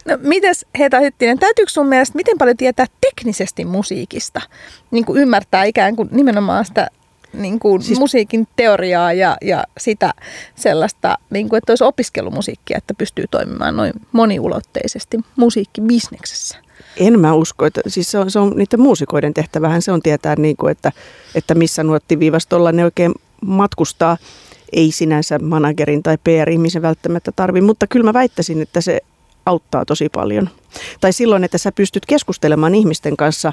[0.05, 4.41] No mites Heta Hyttinen, täytyykö sun mielestä miten paljon tietää teknisesti musiikista?
[4.91, 6.89] Niin kuin ymmärtää ikään kuin nimenomaan sitä
[7.33, 7.99] niin kuin siis...
[7.99, 10.15] musiikin teoriaa ja, ja sitä
[10.55, 16.59] sellaista, niin kuin, että olisi opiskelumusiikkia, että pystyy toimimaan noin moniulotteisesti musiikkibisneksessä.
[16.97, 20.37] En mä usko, että siis se on, se on niiden muusikoiden tehtävähän se on tietää,
[20.37, 20.93] niin kuin, että,
[21.35, 23.15] että missä nuottiviivastolla ne oikein
[23.47, 24.17] matkustaa.
[24.73, 29.01] Ei sinänsä managerin tai PR-ihmisen välttämättä tarvi, mutta kyllä mä väittäisin, että se
[29.47, 30.49] auttaa tosi paljon.
[31.01, 33.53] Tai silloin, että sä pystyt keskustelemaan ihmisten kanssa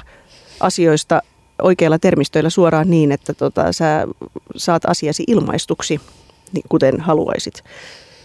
[0.60, 1.22] asioista
[1.62, 4.06] oikeilla termistöillä suoraan niin, että tota, sä
[4.56, 6.00] saat asiasi ilmaistuksi,
[6.52, 7.64] niin kuten haluaisit.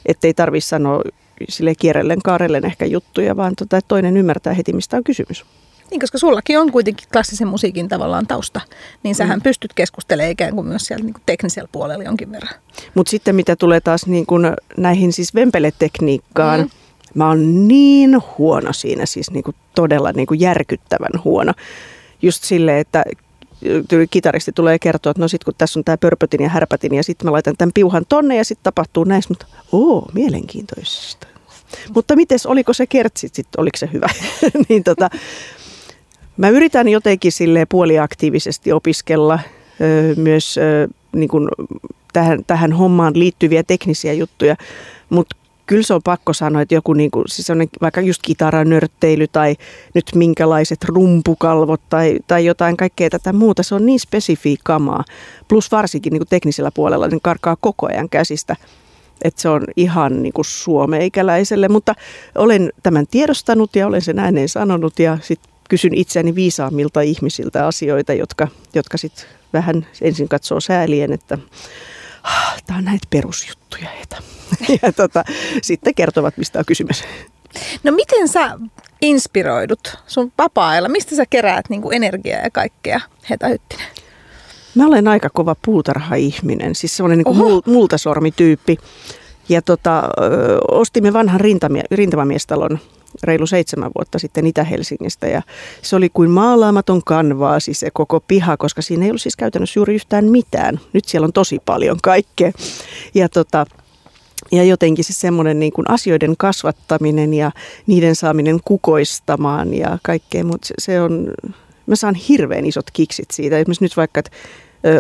[0.06, 1.02] Että ei tarvitse sanoa
[1.50, 5.46] sille kierrellen kaarellen ehkä juttuja, vaan tota, että toinen ymmärtää heti, mistä on kysymys.
[5.92, 8.62] Niin, koska sullakin on kuitenkin klassisen musiikin tavallaan tausta,
[9.04, 9.44] niin sähän mm.
[9.44, 12.54] pystyt keskustelemaan ikään kuin myös siellä niin kuin teknisellä puolella jonkin verran.
[12.96, 16.70] Mutta sitten mitä tulee taas niin kuin näihin siis vempeletekniikkaan, mm.
[17.14, 21.54] mä oon niin huono siinä, siis niin kuin todella niin kuin järkyttävän huono.
[22.22, 23.04] Just silleen, että
[24.10, 27.28] kitaristi tulee kertoa, että no sit kun tässä on tämä pörpötin ja härpätin ja sitten
[27.28, 31.28] mä laitan tämän piuhan tonne ja sitten tapahtuu näistä, mutta oo, mielenkiintoista.
[31.96, 34.08] Mutta mites, oliko se kertsi sitten, oliko se hyvä?
[34.70, 35.10] niin tota,
[36.38, 39.40] mä yritän jotenkin sille puoliaktiivisesti opiskella
[39.82, 41.50] ö, myös ö, niin kun
[42.14, 44.56] tähän, tähän hommaan liittyviä teknisiä juttuja,
[45.10, 47.48] mutta kyllä se on pakko sanoa, että joku niin kuin, siis
[47.82, 49.56] vaikka just kitaranörtteily tai
[49.94, 55.04] nyt minkälaiset rumpukalvot tai, tai jotain kaikkea tätä muuta, se on niin spesifiä kamaa.
[55.48, 58.56] Plus varsinkin niin kuin teknisellä puolella niin karkaa koko ajan käsistä.
[59.24, 61.96] Että se on ihan niin kuin suomeikäläiselle, mutta
[62.36, 68.14] olen tämän tiedostanut ja olen sen ääneen sanonut ja sitten kysyn itseäni viisaammilta ihmisiltä asioita,
[68.14, 71.38] jotka, jotka sitten vähän ensin katsoo säälien, että
[72.66, 74.18] tämä on näitä perusjuttuja, heitä.
[74.82, 75.24] ja tota,
[75.62, 77.04] sitten kertovat, mistä on kysymys.
[77.84, 78.60] No miten sä
[79.02, 80.90] inspiroidut sun vapaa-ajalla?
[80.90, 83.88] Mistä sä keräät niin kuin energiaa ja kaikkea, Heta Hyttinen?
[84.76, 88.78] Mä olen aika kova puutarha-ihminen, siis semmoinen niin mul, multasormityyppi.
[89.50, 90.04] Ja tota,
[90.72, 92.80] ostimme vanhan rintamie, rintamamiestalon
[93.24, 95.42] reilu seitsemän vuotta sitten Itä-Helsingistä ja
[95.82, 99.96] se oli kuin maalaamaton kanvaasi se koko piha, koska siinä ei ollut siis käytännössä juuri
[99.96, 100.80] yhtään mitään.
[100.94, 102.52] Nyt siellä on tosi paljon kaikkea.
[103.14, 103.66] Ja tota,
[104.52, 107.52] ja jotenkin se semmoinen niin kuin asioiden kasvattaminen ja
[107.88, 111.34] niiden saaminen kukoistamaan ja kaikkea, mutta se, se on,
[111.86, 113.60] mä saan hirveän isot kiksit siitä.
[113.60, 114.32] Esimerkiksi nyt vaikka, että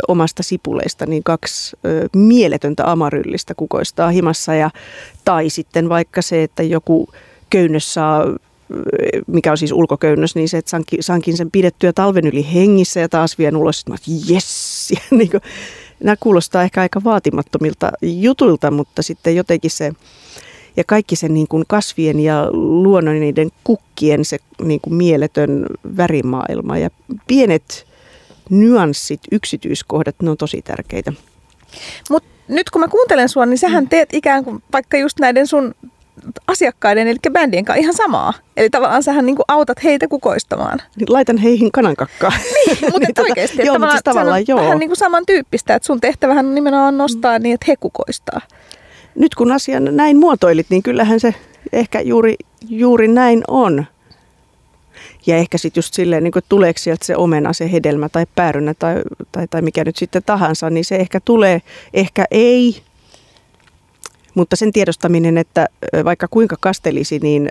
[0.07, 4.69] omasta sipuleista niin kaksi ö, mieletöntä amaryllistä kukoistaa himassa ja,
[5.25, 7.09] tai sitten vaikka se, että joku
[7.49, 8.25] köynnös saa
[9.27, 13.09] mikä on siis ulkoköynnös, niin se, että saankin, saankin sen pidettyä talven yli hengissä ja
[13.09, 15.41] taas vien ulos, että jes, niin kuin,
[16.03, 19.91] nämä kuulostaa ehkä aika vaatimattomilta jutuilta, mutta sitten jotenkin se,
[20.77, 25.65] ja kaikki se niin kuin kasvien ja luonnon niiden kukkien se niin kuin mieletön
[25.97, 26.89] värimaailma ja
[27.27, 27.87] pienet
[28.49, 31.13] nyanssit, yksityiskohdat, ne on tosi tärkeitä.
[32.09, 33.89] Mutta nyt kun mä kuuntelen sua, niin sähän mm.
[33.89, 35.75] teet ikään kuin vaikka just näiden sun
[36.47, 38.33] asiakkaiden, eli bändien kanssa ihan samaa.
[38.57, 40.81] Eli tavallaan sähän niin autat heitä kukoistamaan.
[40.95, 42.31] Niin laitan heihin kanankakkaa.
[42.65, 43.57] Niin, mutta niin, tota, oikeasti.
[43.57, 44.59] Joo, tavallaan, siis tavallaan joo.
[44.59, 47.43] vähän niin kuin samantyyppistä, että sun tehtävähän on nimenomaan nostaa mm.
[47.43, 48.41] niin, että he kukoistaa.
[49.15, 51.35] Nyt kun asian näin muotoilit, niin kyllähän se
[51.73, 52.35] ehkä juuri,
[52.69, 53.85] juuri näin on.
[55.27, 58.73] Ja ehkä sitten just silleen, niin kuin, tuleeko sieltä se omena, se hedelmä tai päärynä
[58.73, 58.95] tai,
[59.31, 61.61] tai, tai mikä nyt sitten tahansa, niin se ehkä tulee,
[61.93, 62.81] ehkä ei.
[64.35, 65.67] Mutta sen tiedostaminen, että
[66.03, 67.49] vaikka kuinka kastelisi, niin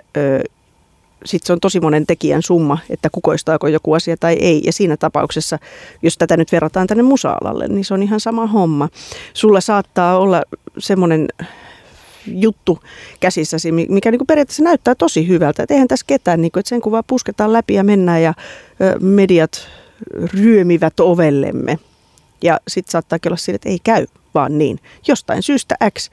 [1.25, 4.61] sitten se on tosi monen tekijän summa, että kukoistaako joku asia tai ei.
[4.65, 5.59] Ja siinä tapauksessa,
[6.01, 8.89] jos tätä nyt verrataan tänne musa-alalle, niin se on ihan sama homma.
[9.33, 10.43] Sulla saattaa olla
[10.77, 11.27] semmoinen
[12.27, 12.79] juttu
[13.19, 15.63] käsissäsi, mikä niin kuin periaatteessa näyttää tosi hyvältä.
[15.63, 18.33] Että eihän tässä ketään, niin kuin, että sen kun vaan pusketaan läpi ja mennään ja
[18.99, 19.67] mediat
[20.33, 21.79] ryömivät ovellemme.
[22.41, 24.79] Ja sitten saattaa olla sille, että ei käy vaan niin.
[25.07, 26.09] Jostain syystä X.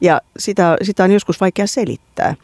[0.00, 2.34] Ja sitä, sitä on joskus vaikea selittää.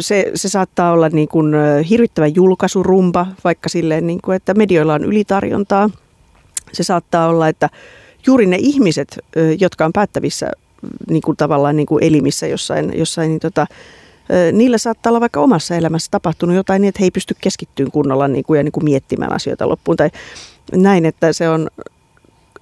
[0.00, 1.54] Se, se saattaa olla niin kuin
[1.90, 5.90] hirvittävä julkaisurumba, vaikka silleen, niin kuin, että medioilla on ylitarjontaa.
[6.72, 7.70] Se saattaa olla, että
[8.26, 9.18] juuri ne ihmiset,
[9.60, 10.50] jotka on päättävissä
[11.10, 13.66] niin kuin tavallaan niin kuin elimissä jossain, jossain niin tota,
[14.52, 18.28] niillä saattaa olla vaikka omassa elämässä tapahtunut jotain niin, että he ei pysty keskittymään kunnolla
[18.28, 19.96] niin kuin, ja niin kuin miettimään asioita loppuun.
[19.96, 20.10] Tai
[20.72, 21.68] näin, että se on,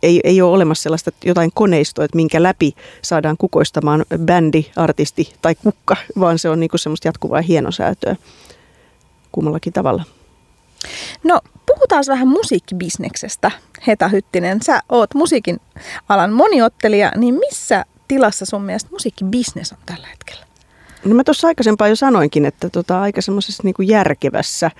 [0.02, 5.55] ei, ei ole olemassa sellaista jotain koneistoa, että minkä läpi saadaan kukoistamaan bändi, artisti tai
[5.55, 8.16] kukka, vaan se on niin kuin semmoista jatkuvaa hienosäätöä
[9.33, 10.05] kummallakin tavalla.
[11.24, 13.50] No puhutaan vähän musiikkibisneksestä,
[13.87, 14.62] Heta Hyttinen.
[14.62, 15.61] Sä oot musiikin
[16.09, 20.47] alan moniottelija, niin missä tilassa sun mielestä musiikkibisnes on tällä hetkellä?
[21.05, 24.71] No mä tuossa aikaisempaa jo sanoinkin, että tota, aika semmoisessa niin järkevässä,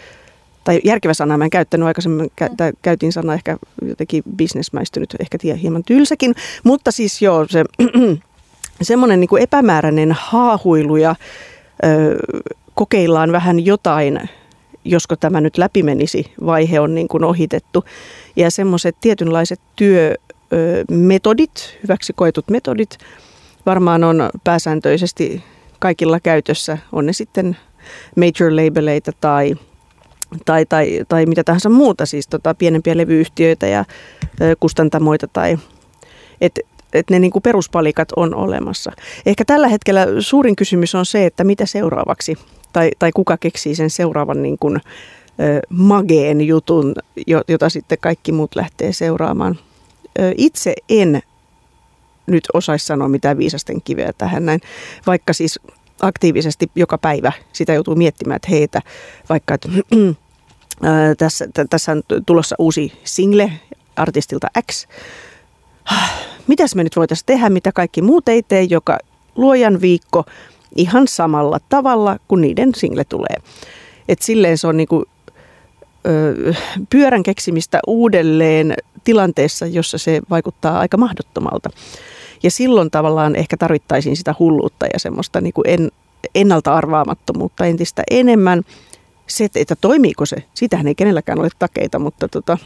[0.65, 5.61] tai järkevä sana mä en käyttänyt aikaisemmin, kä- käytin sana ehkä jotenkin bisnesmäistynyt, ehkä tie,
[5.62, 6.35] hieman tylsäkin,
[6.65, 7.65] mutta siis joo, se
[8.83, 11.15] semmoinen niin epämääräinen haahuilu ja
[11.85, 12.17] ö,
[12.75, 14.21] kokeillaan vähän jotain,
[14.85, 17.85] josko tämä nyt läpi menisi, vaihe on niin kuin ohitettu.
[18.37, 20.15] Ja semmoiset tietynlaiset työ,
[20.90, 22.98] metodit, hyväksi koetut metodit,
[23.66, 25.42] varmaan on pääsääntöisesti
[25.78, 26.78] kaikilla käytössä.
[26.92, 27.56] On ne sitten
[28.16, 29.54] major labeleita tai,
[30.44, 33.85] tai, tai, tai mitä tahansa muuta, siis tota, pienempiä levyyhtiöitä ja
[34.61, 35.59] kustantamoita tai
[36.40, 36.61] et,
[36.92, 38.92] et ne niinku peruspalikat on olemassa.
[39.26, 42.38] Ehkä tällä hetkellä suurin kysymys on se, että mitä seuraavaksi,
[42.72, 44.80] tai, tai kuka keksii sen seuraavan niin kuin,
[45.68, 46.94] mageen jutun,
[47.48, 49.59] jota sitten kaikki muut lähtee seuraamaan
[50.37, 51.22] itse en
[52.26, 54.61] nyt osaisi sanoa mitään viisasten kiveä tähän näin,
[55.07, 55.61] vaikka siis
[56.02, 58.83] aktiivisesti joka päivä sitä joutuu miettimään, että heitä
[59.29, 59.68] vaikka, että
[61.18, 63.52] tässä, tässä on tulossa uusi single
[63.96, 64.87] artistilta X.
[66.46, 68.98] Mitäs me nyt voitaisiin tehdä, mitä kaikki muut ei tee, joka
[69.37, 70.24] luojan viikko
[70.76, 73.37] ihan samalla tavalla, kun niiden single tulee.
[74.09, 75.05] Et silleen se on niinku,
[76.07, 76.55] ö,
[76.90, 78.74] pyörän keksimistä uudelleen
[79.07, 81.71] tilanteessa, jossa se vaikuttaa aika mahdottomalta.
[82.42, 85.90] Ja silloin tavallaan ehkä tarvittaisiin sitä hulluutta ja semmoista niin kuin en,
[86.35, 88.62] ennalta arvaamattomuutta entistä enemmän.
[89.27, 92.59] Se, että toimiiko se, sitähän ei kenelläkään ole takeita, mutta tota,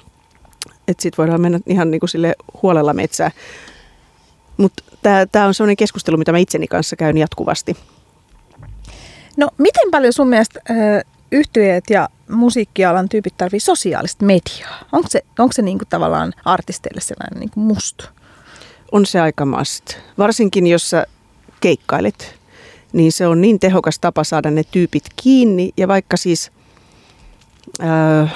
[0.98, 3.30] sitten voidaan mennä ihan niin kuin sille huolella metsään.
[4.56, 4.82] Mutta
[5.32, 7.76] tämä on sellainen keskustelu, mitä mä itseni kanssa käyn jatkuvasti.
[9.36, 10.60] No miten paljon sun mielestä
[11.32, 14.84] yhtyeet ja musiikkialan tyypit tarvii sosiaalista mediaa?
[14.92, 18.04] Onko se, onko se niinku tavallaan artisteille sellainen niinku mustu?
[18.92, 19.84] On se aika must.
[20.18, 21.06] Varsinkin jos sä
[21.60, 22.34] keikkailet,
[22.92, 25.70] niin se on niin tehokas tapa saada ne tyypit kiinni.
[25.76, 26.50] Ja vaikka siis
[27.80, 28.28] ää,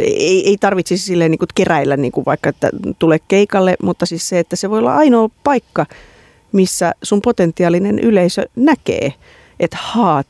[0.00, 4.28] ei, ei tarvitsisi silleen niin kuin keräillä niin kuin vaikka, että tulee keikalle, mutta siis
[4.28, 5.86] se, että se voi olla ainoa paikka,
[6.52, 9.12] missä sun potentiaalinen yleisö näkee–
[9.60, 10.24] että haa,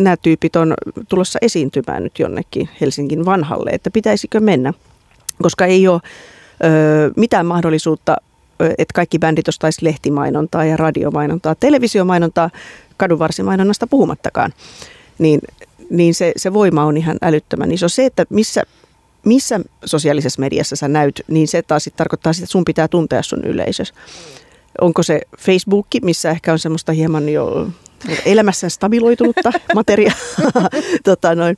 [0.00, 0.74] nämä tyypit on
[1.08, 4.74] tulossa esiintymään nyt jonnekin Helsingin vanhalle, että pitäisikö mennä,
[5.42, 6.00] koska ei ole
[6.64, 8.16] ö, mitään mahdollisuutta,
[8.60, 12.50] että kaikki bändit ostaisi lehtimainontaa ja radiomainontaa, televisiomainontaa,
[12.96, 14.52] kadunvarsimainonnasta puhumattakaan,
[15.18, 15.40] niin,
[15.90, 17.88] niin se, se voima on ihan älyttömän iso.
[17.88, 18.62] Se, että missä,
[19.24, 23.22] missä sosiaalisessa mediassa sä näyt, niin se taas sit tarkoittaa sitä, että sun pitää tuntea
[23.22, 23.94] sun yleisössä.
[24.80, 27.68] Onko se Facebook, missä ehkä on semmoista hieman jo
[28.24, 30.14] elämässään stabiloitunutta materiaa.
[31.04, 31.56] tota noin,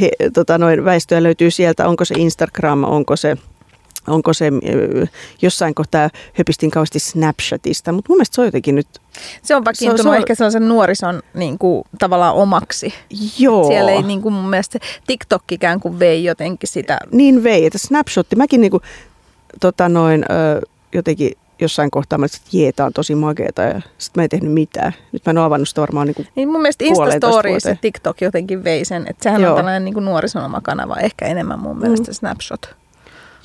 [0.00, 3.36] he, tota noin, väestöä löytyy sieltä, onko se Instagram, onko se
[4.06, 4.52] onko se
[5.42, 8.86] jossain kohtaa höpistin kauheasti Snapchatista, mutta mun mielestä se on jotenkin nyt...
[9.42, 12.94] Se on vakiintunut se on, se on, ehkä sellaisen nuorison niin kuin, tavallaan omaksi.
[13.38, 13.66] Joo.
[13.66, 16.98] Siellä ei niin kuin, mun mielestä TikTok ikään kuin vei jotenkin sitä.
[17.12, 18.82] Niin vei, että Snapshotti, mäkin niin kuin,
[19.60, 20.24] tota noin,
[20.92, 24.52] jotenkin jossain kohtaa mä että jee, tää on tosi makeeta ja sitten mä en tehnyt
[24.52, 24.92] mitään.
[25.12, 28.64] Nyt mä en ole avannut sitä varmaan niin niin mun mielestä Instastories ja TikTok jotenkin
[28.64, 29.50] vei sen, että sehän Joo.
[29.50, 32.14] on tällainen niin kuin nuorison oma kanava, ehkä enemmän mun mielestä mm.
[32.14, 32.76] Snapshot.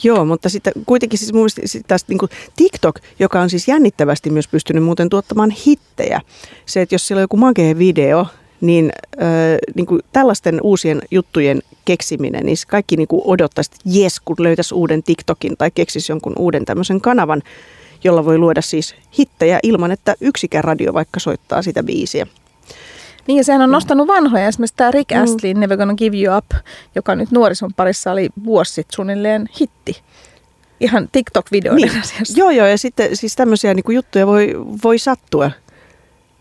[0.03, 4.29] Joo, mutta sitten kuitenkin siis mun mielestä tästä niin kuin TikTok, joka on siis jännittävästi
[4.29, 6.21] myös pystynyt muuten tuottamaan hittejä.
[6.65, 8.27] Se, että jos siellä on joku makea video,
[8.61, 9.27] niin, äh,
[9.75, 14.73] niin kuin tällaisten uusien juttujen keksiminen, niin kaikki niin kuin odottaisi, että jes, kun löytäisi
[14.73, 17.41] uuden TikTokin tai keksisi jonkun uuden tämmöisen kanavan,
[18.03, 22.27] jolla voi luoda siis hittejä ilman, että yksikään radio vaikka soittaa sitä biisiä.
[23.27, 24.47] Niin ja sehän on nostanut vanhoja.
[24.47, 25.23] Esimerkiksi tämä Rick mm.
[25.23, 26.45] Astley, Never Gonna Give You Up,
[26.95, 30.01] joka nyt nuorison parissa oli vuosi sitten suunnilleen hitti.
[30.79, 32.01] Ihan TikTok-videoiden niin.
[32.01, 32.33] asiassa.
[32.37, 35.51] Joo, joo, ja sitten siis tämmöisiä niin kuin juttuja voi, voi sattua.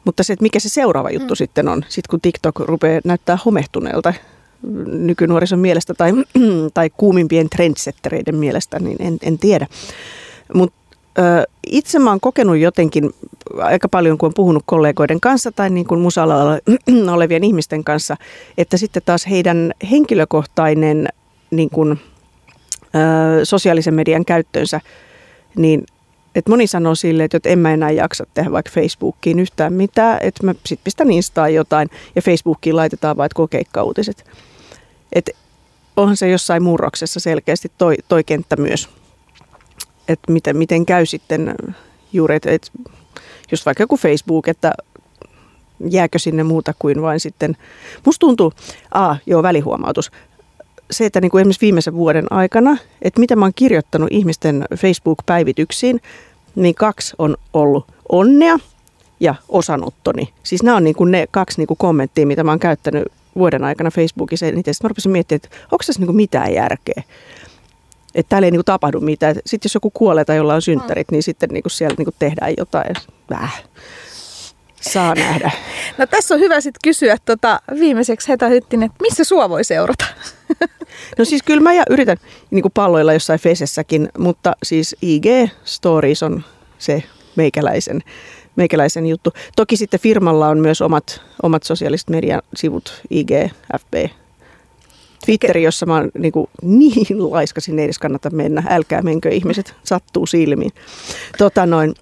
[0.05, 1.37] Mutta se, että mikä se seuraava juttu mm.
[1.37, 4.15] sitten on, sitten kun TikTok rupeaa näyttää homehtuneelta
[4.87, 6.13] nykynuorison mielestä tai,
[6.75, 9.67] tai kuumimpien trendsettereiden mielestä, niin en, en tiedä.
[10.55, 10.80] Mutta
[11.67, 13.11] itse mä oon kokenut jotenkin
[13.57, 16.35] aika paljon, kun puhunut kollegoiden kanssa tai niin kuin musalla
[17.15, 18.17] olevien ihmisten kanssa,
[18.59, 21.09] että sitten taas heidän henkilökohtainen
[21.51, 22.01] niin kuin,
[23.45, 24.81] sosiaalisen median käyttönsä,
[25.57, 25.87] niin
[26.35, 30.47] että moni sanoo sille, että en mä enää jaksa tehdä vaikka Facebookiin yhtään mitään, että
[30.47, 34.25] mä sit pistän Instaan jotain ja Facebookiin laitetaan kokeikkauutiset.
[35.13, 35.33] Että
[35.97, 38.89] onhan se jossain murroksessa selkeästi toi, toi kenttä myös
[40.13, 41.55] että miten, miten käy sitten
[42.13, 42.71] juuri, että, että
[43.51, 44.73] just vaikka joku Facebook, että
[45.91, 47.57] jääkö sinne muuta kuin vain sitten,
[48.07, 48.53] musta tuntuu,
[48.95, 50.11] a, joo välihuomautus,
[50.91, 56.01] se, että niin kuin esimerkiksi viimeisen vuoden aikana, että mitä mä oon kirjoittanut ihmisten Facebook-päivityksiin,
[56.55, 58.59] niin kaksi on ollut onnea
[59.21, 60.29] ja osanottoni.
[60.43, 63.05] Siis nämä on niin kuin ne kaksi niin kuin kommenttia, mitä mä oon käyttänyt
[63.37, 64.47] vuoden aikana Facebookissa.
[64.47, 67.03] Niin sitten mä rupesin miettimään, että onko tässä niin kuin mitään järkeä
[68.15, 69.37] että täällä ei niinku tapahdu mitään.
[69.47, 71.13] Sitten jos joku kuolee tai jolla on synttärit, mm.
[71.15, 72.95] niin sitten niinku siellä niinku tehdään jotain.
[73.31, 73.63] Väh.
[74.81, 75.51] Saa nähdä.
[75.99, 80.05] No tässä on hyvä sitten kysyä tota, viimeiseksi Heta Hyttinen, että missä sua voi seurata?
[81.19, 82.17] No siis kyllä mä ja yritän
[82.51, 85.25] niin kuin palloilla jossain Fesessäkin, mutta siis IG
[85.65, 86.45] Stories on
[86.79, 87.03] se
[87.37, 88.01] meikäläisen,
[88.57, 89.33] meikäläisen juttu.
[89.57, 93.31] Toki sitten firmalla on myös omat, omat sosiaaliset median sivut, IG,
[93.81, 93.95] FB,
[95.31, 96.47] Twitteri, jossa mä oon niin, kuin,
[96.79, 98.63] niin laiska, sinne ei edes kannata mennä.
[98.69, 100.73] Älkää menkö ihmiset, sattuu silmiin.
[101.39, 101.95] Tota noin,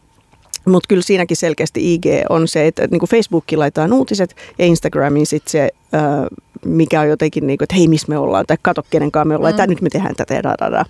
[0.67, 3.09] mutta kyllä siinäkin selkeästi IG on se, että niin kuin
[3.57, 5.71] laitetaan uutiset ja Instagramiin sitten se,
[6.65, 9.53] mikä on jotenkin niin kuin, että hei, missä me ollaan, tai kato kenenkaan me ollaan,
[9.53, 9.55] mm.
[9.55, 10.85] että nyt me tehdään tätä ja da,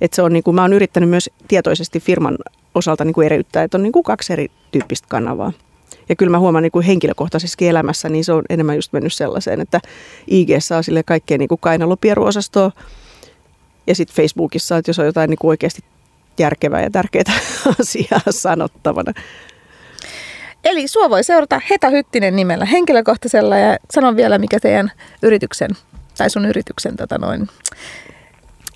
[0.00, 2.38] Että se on niin kuin, mä oon yrittänyt myös tietoisesti firman
[2.74, 5.52] osalta niin kuin eriyttää, että on niin kuin kaksi eri tyyppistä kanavaa.
[6.08, 9.60] Ja kyllä mä huomaan niin kuin henkilökohtaisessa elämässä, niin se on enemmän just mennyt sellaiseen,
[9.60, 9.80] että
[10.26, 12.72] IG saa sille kaikkea niin kuin kainalopieruosastoa.
[13.86, 15.84] Ja sitten Facebookissa, että jos on jotain niin kuin oikeasti
[16.38, 17.24] järkevää ja tärkeää
[17.80, 19.12] asiaa sanottavana.
[20.64, 24.92] Eli sua voi seurata Heta Hyttinen nimellä henkilökohtaisella ja sanon vielä, mikä teidän
[25.22, 25.70] yrityksen
[26.18, 27.48] tai sun yrityksen tota noin,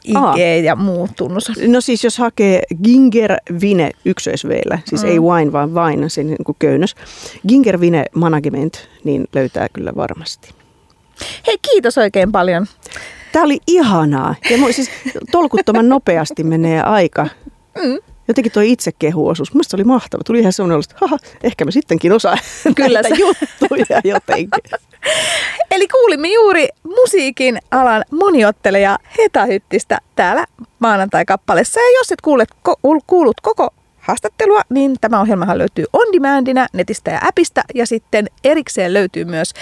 [0.04, 1.52] IG ja muu tunnus?
[1.68, 5.08] No siis jos hakee Ginger Vine ykkösveillä, siis mm.
[5.08, 6.94] ei wine vaan vain, se niin kuin köynnös.
[7.48, 10.54] Ginger Vine Management, niin löytää kyllä varmasti.
[11.46, 12.66] Hei, kiitos oikein paljon.
[13.32, 14.34] Tämä oli ihanaa.
[14.50, 14.90] Ja siis
[15.30, 17.26] tolkuttoman nopeasti menee aika.
[17.82, 18.11] Mm.
[18.28, 20.22] Jotenkin tuo itsekehuosuus, mielestäni oli mahtava.
[20.24, 22.38] Tuli ihan sellainen, että haha, ehkä mä sittenkin osaan
[22.76, 24.62] Kyllä näitä juttuja jotenkin.
[25.70, 30.44] Eli kuulimme juuri musiikin alan moniottelija Heta Hyttistä täällä
[30.78, 31.80] maanantai-kappaleessa.
[31.80, 32.48] Ja jos et kuulet,
[33.06, 38.94] kuulut koko haastattelua, niin tämä ohjelmahan löytyy on demandina netistä ja appista ja sitten erikseen
[38.94, 39.52] löytyy myös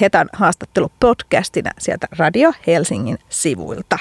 [0.00, 3.98] Hetan haastattelu podcastina sieltä Radio Helsingin sivuilta.